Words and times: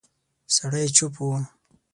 سړی 0.55 0.85
چوپ 0.95 1.15
و. 1.27 1.27